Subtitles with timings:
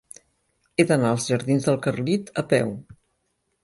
[0.77, 2.77] He d'anar als jardins del Carlit a peu.